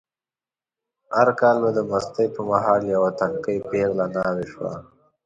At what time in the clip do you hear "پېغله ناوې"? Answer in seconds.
3.69-4.45